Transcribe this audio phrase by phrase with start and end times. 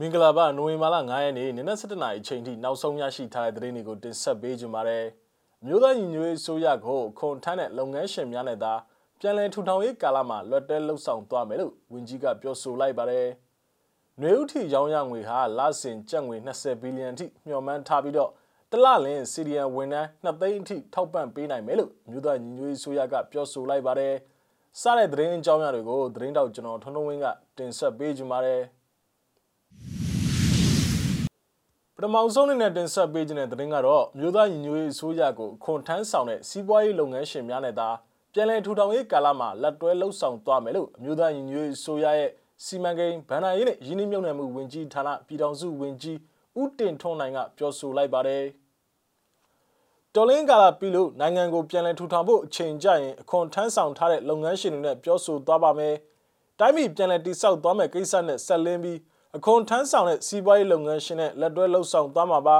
[0.00, 5.04] မင်္ဂလာပါနိုဝင်ဘာလ9ရက်နေ့နနက်7:00နာရီအချိန်ထိနောက်ဆုံးရရှိထားတဲ့သတင်းတွေကိုတင်ဆက်ပေးကြပါမယ်။
[5.66, 8.72] မြို့သားညီညွတ်ရေးဆိုရကိုခွန်ထမ်းတဲ့လုပ်ငန်းရှင်များနဲ့သာ
[9.20, 13.26] ပြန်လည်ထူထောင်ရေးကာလမှာလွတ်တဲလှုပ်ဆောင်သွားမယ်လို့ဝန်ကြီးကပြောဆိုလိုက်ပါတယ်။
[14.20, 18.30] နွေဦးထီရောင်းရငွေဟာလစဉ်ကျပ်ငွေ20ဘီလီယံထိမျှော်မှန်းထားပြီးတော့
[18.70, 24.14] တလလင်းစီရီယံဝန်ထမ်း2သိန်းအထိထောက်ပံ့ပေးနိုင်မယ်လို့မြို့သားညီညွတ်ရေးဆိုရကပြောဆိုလိုက်ပါတယ်။
[24.80, 27.26] စတဲ့သတင်းအကြောင်းအရာတွေကိုသတင်းတောက်ကျွန်တော်ထွန်းထွန်းဝင်းက
[27.58, 28.62] တင်ဆက်ပေးကြပါမယ်။
[32.00, 37.88] ပထမဆုံးအနေနဲ့တင်ဆက်ပေးခြင်းတဲ့သတင်းကတော့မြို့သားညီညွတ်ရေးအစိုးရကိုခွန်ထမ်းဆောင်တဲ့စီးပွားရေးလုပ်ငန်းရှင်များနဲ့သာ
[38.32, 42.30] ပြန်လည်ထူထောင်ရေးကာလမှာလက်တွဲလှုပ်ဆောင်သွားမယ်လို့မြို့သားညီညွတ်ရေးအစိုးရရဲ့
[42.64, 46.18] စီမံကိန်းဗန္ဒာရေးနဲ့ရင်းနှီးမြှုပ်နှံမှုဝန်ကြီးဌာနပြည်ထောင်စုဝန်ကြီး
[46.60, 48.44] ဦးတင်ထွန်းနိုင်ကပြောဆိုလိုက်ပါတယ်။
[50.14, 55.94] တော်လင်းကာလပြီလို့နိုင်ငံကိုပြန်လည်ထူထောင်ဖို့အချိန်ကျရင်အခွန်ထမ်းဆောင်ထားတဲ့လုပ်ငန်းရှင်တွေနဲ့ပြောဆိုသွားပါမယ်။
[56.58, 58.98] တိုင်းပြည်ပြန်လည်တည်ဆောက်သွားမယ်ကိစ္စနဲ့ဆက်လင်းပြီး
[59.36, 62.58] အခွန်ထမ်းဆောင်တဲ့စီးပွားရေးလုပ်ငန်းရှင်နဲ့လက်တွဲလှုပ်ဆောင်သွားမှာပါ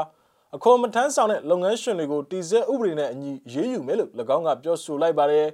[0.57, 5.47] အခွန်မထမ်းဆောင်တဲ့လုပ်ငန်းရှင်တွေကိုတည်ဆဲဥပဒေနဲ့အညီရေးယူမယ်လို့၎င်းကပြောဆိုလိုက်ပါတယ်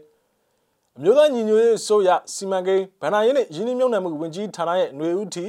[0.96, 5.46] အမျိုးသားညီညွတ်ရေးဆိုရစီမံကိန်းဗဏ္ဍာရေးနဲ့ရင်းနှီးမြှုပ်နှံမှုဝန်ကြီးဌာနရဲ့ຫນွေဦးထီ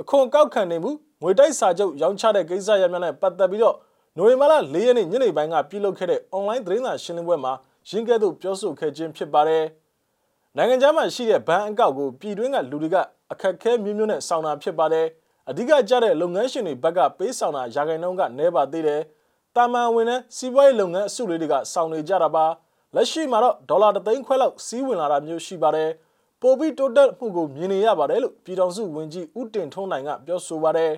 [0.00, 0.90] အခွန်ကောက်ခံနေမှု
[1.22, 3.76] ငွေတိုက်စာချုပ်ရောင်းချတဲ့ကိစ္စရပ်များနဲ့ပတ်သက်ပြီးတော့
[4.16, 7.52] နိုဝင်ဘာလ၄ရက်နေ့ညနေပိုင်းကပြုလုပ်ခဲ့တဲ့ online သတင်းစာရှင်းလင်းပွဲမှာ
[7.88, 9.64] ရင်းကဲ့သို့ပြောဆိုခဲ့ခြင်းဖြစ်ပါတယ်
[10.56, 12.96] နိုင်ငံခြားမှာရှိတဲ့ဘဏ်အကောက်ကိုပြည်တွင်းကလူတွေက
[13.34, 15.06] အခက်ခဲမျိုးမျိုးနဲ့ဆောင်တာဖြစ်ပါတယ်
[15.50, 19.02] အဓိကကျတဲ့လုပ်ငန်းရှင်တွေဘက်ကပေးဆောင်တာရာခိုင်နှုန်းကနည်းပါသေးတယ်
[19.56, 22.46] တာမန်ဝင်တဲ့စီးပွားရေးလုပ်ငန်းအစုလေးတွေကဆောင်နေကြတာပါ
[22.94, 25.90] လက်ရှိမှာတော့ဒေါ်လာ3သိန်းခွဲလောက်စီးဝင်လာတာမျိုးရှိပါတယ်
[26.40, 30.92] ပိုပြီးတိုးတက်မှုကိုမြင်နေရပါတယ်လို့ပြည်ထောင်စုဝန်ကြီးဦးတင်ထွန်းနိုင်ကပြောဆိုပါတယ်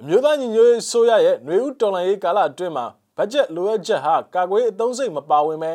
[0.00, 5.72] အမျိုးသားညီညွတ်ရေးဆိုရရဲ့ຫນွေဦးတော်လှန်ရေးကာလအတွင်းမှာဘတ်ဂျက်လိုအပ်ချက်ဟာကာကွယ်အသုံးစိတ်မပါဝင်ပဲ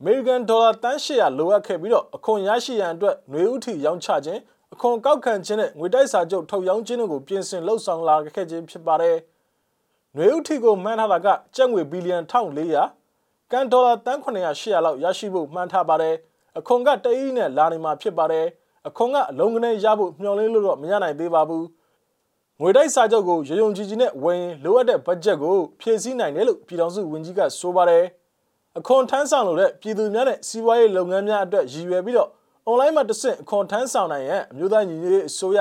[0.00, 4.40] အမေရိကန်ဒေါ်လာတန်း800လိုအပ်ခဲ့ပြီးတော့အခွန်ရရှိရန်အတွက်ຫນွေဥထီရောင်းချခြင်း
[4.74, 9.16] အခွန်ကောက်ခံခြင်းနဲ့ငွေတိုက်စာချုပ်ထုတ်ရောင်းခြင်းတို့ကိုပြင်ဆင်လှုပ်ဆောင်လာခဲ့ခြင်းဖြစ်ပါတယ်။
[10.14, 16.14] ຫນွေဥထီကိုမှန်းထားတာကကျပ်ငွေဘီလီယံ1400ကန်ဒေါ်လာတန်း900 800လောက်ရရှိဖို့မှန်းထားပါတယ်။
[16.58, 18.46] အခွန်ကတအီးနဲ့လာနေမှာဖြစ်ပါတယ်။
[18.88, 21.64] အခွန်ကအလုံးကနေရဖို့မျှော်လင့်လို့တော့မရနိုင်သေးပါဘူး။
[22.60, 28.04] ငွေတိုက်စာချုပ်ကိုရယုံကြည်ကြည်နဲ့ဝင်လိုအပ်တဲ့ဘတ်ဂျက်ကိုဖြည့်ဆည်းနိုင်တယ်လို့ပြည်ထောင်စုဝန်ကြီးကဆိုပါတယ်။
[28.77, 32.29] အခွန်ထမ်းဆောင်လို့တဲ့ပြည်သူများနဲ့စီးပွားရေးလုပ်ငန်းများအတွက်ရည်ရွယ်ပြီးတော့
[32.69, 35.59] online မှာတစ်ဆင့်အခွန်ထမ်းဆောင်နိုင်ရန်အမျိုးသားညီညွတ်ရေးအစိုးရ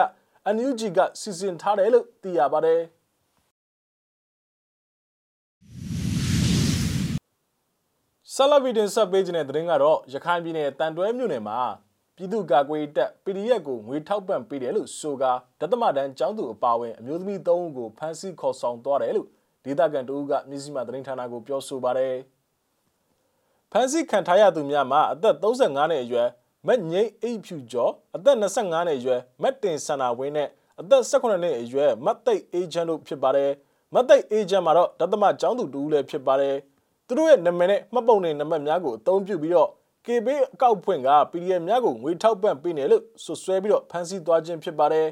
[0.56, 2.80] NUG ကစီစဉ်ထားတယ်လို့သိရပါတယ်
[8.34, 11.58] ဆလဗီဒင်ဆက်ပေးခြင်းတဲ့သတင်းကတော့ရခိုင်ပြည်နယ်တန်တွဲမြို့နယ်မှာ
[12.16, 19.28] ပြည်သူ့ကာကွယ်တပ် PDF ကိုငွေထောက်ပံ့ပေးတယ်လို့ဆိုကာဒသမတန်ကျောင်းသူအပါအဝင်အမျိုးသမီး၃ဦးကိုဖမ်းဆီးခေါ်ဆောင်သွားတယ်လို့
[19.64, 22.14] ဒေသခံတအုပ်ကမြစည်းမသတင်းဌာနကိုပြောဆိုပါတယ်။
[23.72, 26.28] ဖမ်းဆီးခံထားရသူများမှာအသက်35နှစ်အရွယ်
[26.66, 30.48] မက်ငိမ့်အိပ်ဖြူကျော်အသက်25နှစ်အရွယ်မက်တင်ဆန္နာဝင်းနဲ့
[30.80, 33.50] အသက်18နှစ်အရွယ်မတ်သိတ်အေဂျင့်တို့ဖြစ်ပါတယ်
[33.94, 36.56] မတ်သိတ်အေဂျင့်မှာတော့ဒသမကျောင်းသူတူဦးလည်းဖြစ်ပါတယ်
[37.06, 39.70] သူတို့ရဲ့နာမည်နဲ့မှတ်ပုံတင်နံပါတ်များကိုအသုံးပြုပြီးတော့
[40.06, 45.08] KB အကောက်ဖွင့်က PDF များကိုငွေထောက်ပံ့ပေးတယ်လို့ဆွဆွဲပြီးတော့ဖမ်းဆီးသွားခြင်းဖြစ်ပါတယ်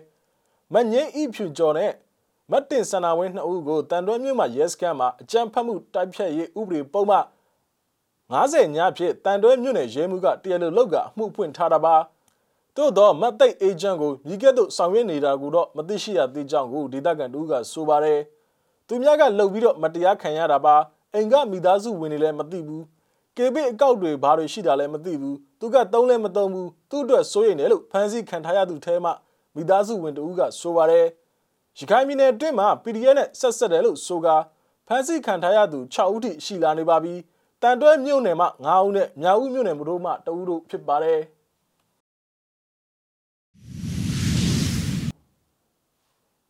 [0.72, 1.91] မက်ငိမ့်အိဖြူကျော်နဲ့
[2.50, 7.25] မတ်တင်ဆန္နာဝင်းနှစ်ဦးကိုတန်တွဲမြို့မှာရဲစခန်းမှာအကြမ်းဖက်မှုတိုက်ဖျက်ရေးဥပဒေပုံမှန်
[8.32, 11.96] 90ညဖြစ်တန်တွဲမြို့နယ်ရဲမှုကတရားလိုလောက်ကအမှုဖွင့်ထားတာပါ
[12.76, 18.20] သို့တော့မတ်သိတ်အေဂျင့်ကိုမိကဲ့သို့ဆောင်ရွက်နေတာကိုတော့မသိရှိရသေးကြောင်းကိုဒေသခံတို့ကဆိုပါတယ်
[18.88, 20.76] သူများကလှုပ်ပြီးတော့မတရားခံရတာပါ
[21.14, 22.84] အိမ်ကမိသားစုဝင်တွေလည်းမသိဘူး
[23.36, 29.10] ကေဘိအကောက်တွေဘာတွေရှိတာလည်းမသိဘူးသူကသုံးလည်းမသုံးဘူးသူ့အတွက်စိုးရိမ်တယ်လို့ဖန်ဆီးခံထားရသူထဲမှ
[29.54, 31.06] မိသားစုဝင်တို့ကဆိုပါတယ်
[31.78, 34.36] ရခိုင်ပြည်နယ်အတွင်းမှာ PDF နဲ့ဆက်ဆက်တယ်လို့ဆိုကာ
[34.88, 37.14] ဖန်ဆီးခံထားရသူ6ဦးထိရှိလာနေပါပြီ။
[37.62, 41.20] တန်တွဲမြို့နယ်မှ9ဦးနဲ့မြောက်ဦးမြို့နယ်တို့မှ2ဦးတို့ဖြစ်ပါတယ်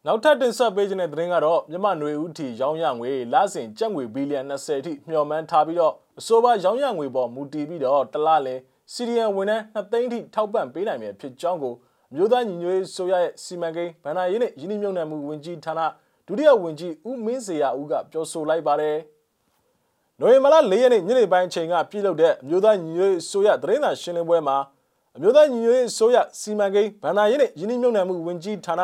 [0.06, 8.60] နောက်ထပ်တင်ဆက်ပေးခြင်းတဲ့သတင်းကတော့မြမနွေဦးထီရောင်းရငွေလစဉ်ကျပ်ငွေဘီလီယံ20အထိမျှော်မှန်းထားပြီးတော့အဆိုပါရောင်းရငွေပေါ်မူတည်ပြီးတော့တလလင်
[8.92, 11.74] စီရီယံဝန်ထမ်း2သိန်းထိထောက်ပံ့ပေးနိုင်မယ်ဖြစ်ကြောင်းကို
[12.14, 15.80] မြို့သားညီညွတ်ရေးဆိုရရဲ့စီမံကိန်းဗန္ဒာရေးနဲ့ယင်းနှိမ့်မြုံနယ်မှုဝန်ကြီးဌာန
[16.26, 18.96] ဒုတိယဝန်ကြီးဦးမင်းစေရဦးကပြောဆိုလိုက်ပါတယ်။
[20.20, 24.56] နိုဝင်ဘာလ၄ရက်နေ့ညနေပိုင်းချိန်ကပြုလုပ်တဲ့အမျိုးသားညီညွတ်ရေးဆိုရသတင်းစာရှင်းလင်းပွဲမှာ
[25.16, 28.82] အမျိုးသားညီညွတ်ရေးဆိုရစီမံကိန်းဗန္ဒာရေးနဲ့ယင်းနှိမ့်မြုံနယ်မှုဝန်ကြီးဌာန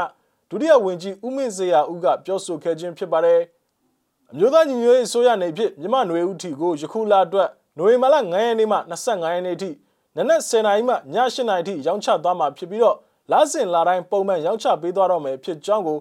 [0.50, 3.40] ဒုတိယဝန်ကြီးဦးမင်းစေရဦးကပြောဆိုခဲ့ခြင်းဖြစ်ပါတယ်။
[4.32, 7.48] အမျိုးသားညီညွတ်ရေးဆိုရနေဖြင့်မြမနွေဦးထီကိုယခုလအတွက်
[7.78, 9.70] နိုဝင်ဘာလ9ရက်နေ့မှ25ရက်နေ့ထိ
[10.16, 12.96] နနက်10:00နာရီမှည8:00နာရီထိရောင်းချသွားမှာဖြစ်ပြီးတော့
[13.30, 15.98] လစဉ်လာတိုင်းပုံမှန်ရောင်းချပေးသွားတော့မယ်ဖြစ်ကြောင်းကို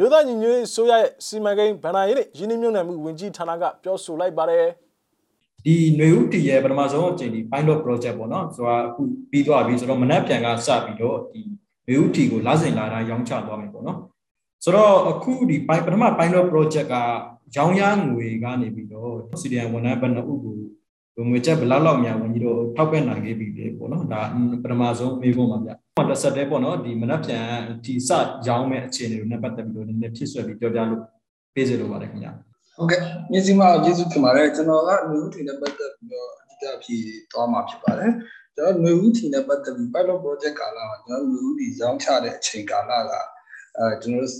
[0.00, 4.66] မြို့သားညီညွတ်ရေးဆိုရရဲ့စီမံကိန်းဗဏ္ဍာရေးနဲ့ရင်းနှီးမြှုပ်နှံမှုဝန်ကြီးဌာနကပြောဆိုလိုက်ပါတယ်
[5.64, 11.40] ဒီຫນွေဥတီရဲ့ပထမဆုံးအကြိမ်ဒီ pilot project ပေါ့နော်ဆိုတာအခုပြီးသွားပြီဆိုတော့မနက်ပြန်ကစပြီးတော့ဒီ
[11.86, 13.98] မေဦးတီကိုလာစဉ်လာတာရောင်းချသွားမယ်ပေါ့နော်
[14.64, 16.96] ဆိုတော့အခုဒီပထမ pilot project က
[17.56, 20.56] ရောင်းရငွေကနေပြီးတော့ CDN ဝန်ထမ်းဘဏ္ဍာဥကို
[21.30, 24.20] ငွေချက်ဘလောက်လောက်များဝင်ကြီးတို့ထောက်ပံ့နိုင်ခဲ့ပြီလေပေါ့နော်ဒါ
[24.62, 25.70] ပထမဆုံးမေးဖို့ပါဗျ။
[26.10, 27.44] တစ်ဆက်တည်းပေါ့နော်ဒီမနက်ဖြန်
[27.84, 28.10] ဒီစ
[28.46, 31.02] ရောင်းမဲ့အခြေအနေတွေနဲ့ပတ်သက်ပြီးတော့နည်းနည်းဖြစ်ဆွဲပြီးပြောပြလို့
[31.54, 32.32] ပေးစေလိုပါတယ်ခင်ဗျာ။
[32.76, 33.00] ဟုတ်ကဲ့
[33.30, 38.10] မြေစီမအောင်ကျေးဇူးတင်ပါတယ်ကျွန်တော်ကမျိုးထင်တဲ့ပတ်သက်ပြီးတော့အဓိကဖြစ်သွားမှာဖြစ်ပါတယ်။
[38.56, 43.12] ကျွန်တော်မျိုးထင်တဲ့ပတ်သက်ပြီး pilot project ကာလမှာကျွန်တော်မျိုးဒီရောင်းချတဲ့အချိန်ကာလက
[43.78, 44.30] အဲကျွန်တော်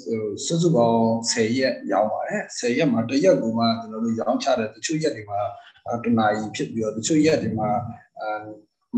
[0.46, 1.00] စုစုပေါင်း
[1.31, 5.40] 10ရက်ရောင်းပါတယ်10ရက်မှာတစ်ရက်ကိုမှကျွန်တော်တို့ရောင်းချတဲ့တချို့ရက်တွေမှာ
[6.05, 7.69] တနာရီဖြစ်ပြီးတော့တချို့ရက်တွေမှာ
[8.20, 8.29] အဲ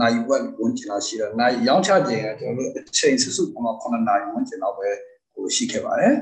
[0.00, 4.88] နိုင်ဝက်ဝန်ကျင်လာရှိတယ်နိုင်ရောင်းချခြင်းကကျွန်တော်တို့အချိန်စုစုပေါင်း9နာရီဝန်ကျင်လောက်ပဲ
[5.32, 6.14] ဟိုရှိခဲ့ပါတယ်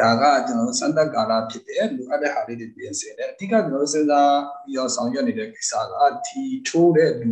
[0.00, 4.32] ဒါကကျွန်တော်တို့စံတက်ကာလဖြစ်တယ်လိုအပ်တဲ့ဟာလေးတွေပြင်ဆင်တယ်အဓိကကျွန်တော်တို့စဉ်းစား
[4.64, 5.94] ပြီးတော့ဆောင်ရွက်နေတဲ့ကိစ္စက
[6.26, 7.30] ဒီထိုးတဲ့လူ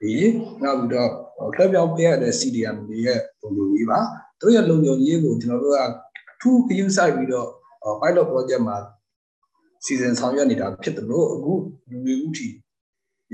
[0.00, 0.14] ဒီ
[0.62, 1.10] နောက်ပြီးတော့
[1.56, 4.00] ခက်ပြောင်းပေးရတဲ့ CDM တွေရဲ့ပုံစံကြီးပါ
[4.44, 5.86] တို့ရဲ့လုံခြုံရေးကိုကျွန်တော်တို့ကအ
[6.40, 7.48] ထူးခယူးဆိုင်ပြီးတော့
[8.00, 8.76] pilot project မှာ
[9.84, 11.52] စီစဉ်ဆောင်ရွက်နေတာဖြစ်တယ်လို့အခု
[11.90, 12.48] လူတွေဥတီ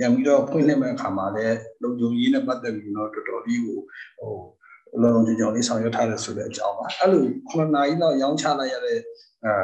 [0.00, 3.78] ရံပြီးတော့ဖွင့်လှစ်မဲ့အခါမှာလည်းလုံခြုံရေးနဲ့ပတ်သက်ပြီးတော့တော်တော်လေးကို
[4.20, 8.98] ဟိုလုံးလုံးကြောင်လေးဆောင်ရွက်ထားတယ်ဆိုတဲ့အကြောင်းပါအဲ့လို9နာရီလောက်ရောင်းချလိုက်ရတဲ့
[9.44, 9.54] အဲ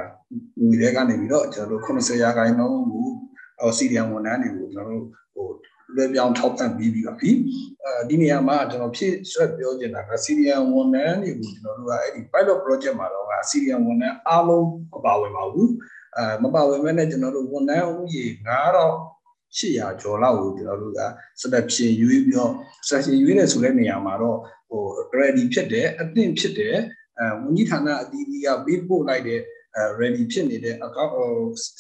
[0.64, 3.06] ငွေတွေကနေပြီးတော့ကျွန်တော်တို့90ရာခိုင်နှုန်းကို
[3.60, 5.10] ဟိုစီဒီယံဝန်ထမ်းတွေကိုကျွန်တော်တို့ဟို
[5.94, 7.30] လွယ်ပြောင်းထောက်ပံ့ပြီးပြီးပါပြီ
[7.84, 15.70] အဲဒီနေရာမှာကျွန်တော်ဖြည့်ဆွတ်ပြောချင်တာကစီဒီယံဝန်ထမ်းတွေကိုကျွန်တော်တို့ကအဲ့ဒီ pilot project မှာတော့ကစီဒီယံဝန်ထမ်းအားလုံးမပါဝင်ပါဘူး
[16.16, 19.16] အဲမပါဝင်မဲ့နဲ့ကျွန်တော်တို့ဝန်ထမ်းဦးရေ9000
[19.58, 21.00] 800ကျော်လောက်ကိုကျွန်တော်တို့က
[21.40, 22.52] စတက်ဖြည့်ရွေးပြီးတော့
[22.88, 24.38] session ရွေးတယ်ဆိုတဲ့နေရာမှာတော့
[24.70, 24.82] ဟို
[25.18, 26.76] ready ဖြစ်တယ်အသင့်ဖြစ်တယ်
[27.18, 29.40] အဲဝန်ကြီးဌာနအသီးသီးကပေးပို့လိုက်တဲ့
[29.76, 31.12] အဲ ready ဖြစ်နေတဲ့ account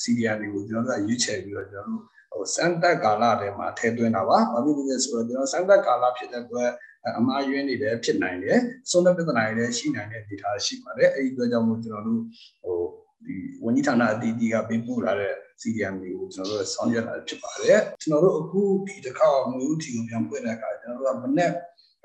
[0.02, 2.04] CDR တွေကိုကျွန်တော်တို့ကရွေးချယ်ပြီးတော့ကျွန်တော်တို့
[2.36, 6.70] ဟိုစံတက်ကာလထဲမှာထည့်သွင်းတာပါဘာဖြစ်လို့လဲဆိုတော့ကျွန်တော်စံတက်ကာလဖြစ်တဲ့အတွက်
[7.18, 8.58] အမှားယွင်းနေတယ်ဖြစ်နိုင်တယ်
[8.90, 12.22] ဆုံးတဲ့ပြဿနာတွေလည်းရှိနိုင်တဲ့ data ရှိပါတယ်အဲဒီအတွက်ကြောင့်မို့ကျွန်တော်တို့
[12.62, 12.78] ဟို
[13.26, 21.50] ဒီဝန်ကြီးဌာနအသီးသီးကပေးပို့လာတဲ့ CDM တွေကိုကျွန်တော်တို့ဆောင်ရွက်လာဖြစ်ပါတယ်ကျွန်တော်တို့အခုဒီတစ်ခါမျိုးတီကိုပြန်ပွင့်တဲ့အခါကျွန်တော်တို့ကမနေ့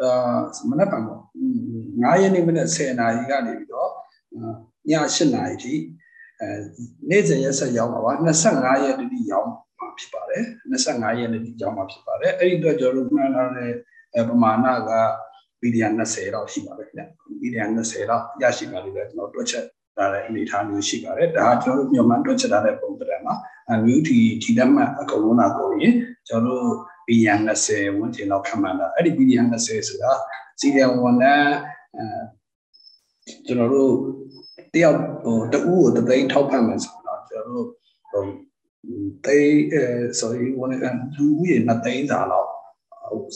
[0.02, 0.12] အာ
[0.70, 1.04] မနေ့ကပေါ့
[2.02, 3.90] 9ရက်နေ့မနေ့10နာရီကနေပြီးတော့
[4.90, 5.74] ည8နာရီထိ
[6.42, 6.50] အဲ
[7.10, 8.12] နေ့စဉ်ရက်ဆက်ရောက်ပါပါ
[8.46, 9.58] 25ရက်တိရောက်မှာ
[10.02, 13.72] ဖြစ်ပါတယ်25ရက်နေ့တိရောက်မှာဖြစ်ပါတယ်အဲ့ဒီအတွက်ကျွန်တော်တို့မှန်းထားတဲ့
[14.30, 14.92] ပမာဏက
[15.62, 17.04] ဗီဒီယို20လောက်ရှိပါတယ်ခင်ဗျ
[17.42, 19.66] ဗီဒီယို20လောက်ရရှိပါလိမ့်မယ်ကျွန်တော်တွက်ချက်
[19.98, 23.34] ဒါလည်းအနေထားမျိုးရှိပါတယ်ဒါကကျွန်တော်တို့မြန်မာတွက်ချက်ထားတဲ့ပုံစံမှာ
[23.72, 25.94] အမျိုးတီဒီလက်မှတ်အကုန်လုံးလာကိုရင်
[26.28, 26.76] ကျွန်တော်တို့
[27.08, 30.12] ဘီယန်20ဝန်းကျင်လောက်ခံမှန်းတာအဲ့ဒီဘီယန်20ဆိုတာ
[30.60, 31.52] စီရီယံဝန်ထမ်း
[31.96, 32.06] အဲ
[33.46, 33.92] ကျွန်တော်တို့
[34.74, 37.68] တယောက်ဟိုတဦးကိုတသိန်းထောက်ပံ့မယ်ဆိုတော့ကျွန်တော်တို့
[38.12, 38.24] ဟို
[39.26, 39.84] တေးအဲ
[40.20, 42.50] sorry ဝန်ထမ်းလူဦးရေ2သိန်းစာလောက်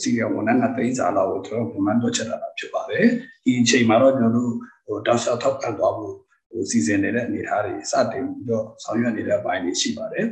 [0.00, 3.06] စီရီယံဝန်ထမ်း2သိန်းစာလောက်ကိုကျွန်တော်မြန်မာတွက်ချက်တာဖြစ်ပါတယ်
[3.44, 4.52] ဒီအချိန်မှာတော့ကျွန်တော်တို့
[4.86, 6.14] ဟိုတောက်လျှောက်ထောက်ပံ့သွားဖို့
[6.50, 10.26] ဟိုစီစဉ်နေတဲ့အနေအထားတွေစတင်ပြီးတော့ဆောင်ရွက်နေတဲ့အပိုင်းတွေရှိပါတယ်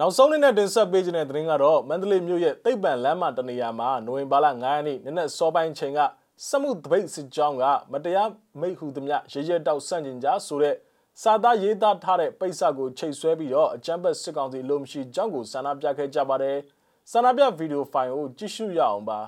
[0.00, 6.00] နောက်ဆုံးနေ့နဲ့တင်ဆက်ပေးခြင်းတဲ့သတင်းကတော့မန္တလေးမြို့ရဲ့တိတ်ပံလမ်းမတနေရာမှာနိုဝင်ဘာလ9ရက်နေ့နနက်စောပိုင်းချိန်က
[6.48, 8.30] စမှုတပိတ်စစ်ကြောင်းကမတရား
[8.60, 10.74] မိတ်ဟုသမျှရေရဲတောက်ဆန့်ကျင်ကြဆိုတဲ့
[11.22, 16.56] စာသားရေးသားထားတဲ့ပိတ်စာကိုချိတ်ဆွဲပြီးတော့အကြမ်းဖက်စစ်ကောင်စီလိုမရှိကြောင်းကိုဆန္ဒပြခဲ့ကြပါတယ်။
[17.12, 19.20] ဆန္ဒပြဗီဒီယိုဖိုင်ကိုကြည့်ရှုရအောင်ပါ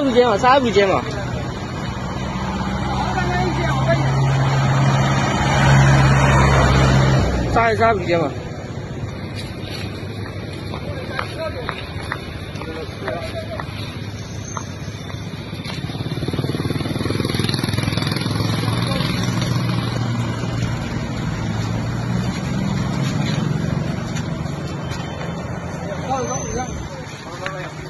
[0.00, 1.02] 三皮筋嘛，三皮筋嘛。
[2.86, 4.16] 好，再来一斤，好，再来一
[7.44, 7.52] 斤。
[7.52, 8.30] 三三皮筋嘛。
[26.08, 26.66] 好多鱼啊！
[27.24, 27.89] 好多鱼。